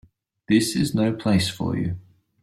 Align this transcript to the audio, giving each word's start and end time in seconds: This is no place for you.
This 0.47 0.75
is 0.75 0.95
no 0.95 1.13
place 1.13 1.47
for 1.47 1.77
you. 1.77 1.95